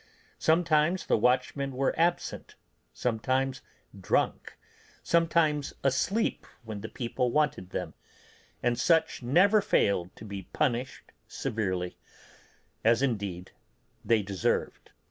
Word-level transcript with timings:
Sometimes 0.39 1.05
the 1.05 1.15
watchmen 1.15 1.73
were 1.73 1.93
absent, 1.95 2.55
sometimes 2.91 3.61
drunk, 3.95 4.57
sometimes 5.03 5.75
asleep 5.83 6.47
when 6.63 6.81
the 6.81 6.89
people 6.89 7.29
wanted 7.29 7.69
them, 7.69 7.93
and 8.63 8.79
such 8.79 9.21
never 9.21 9.61
failed 9.61 10.09
to 10.15 10.25
be 10.25 10.47
punished 10.53 11.11
severely, 11.27 11.97
as 12.83 13.03
indeed 13.03 13.51
they 14.03 14.23
deserved. 14.23 14.89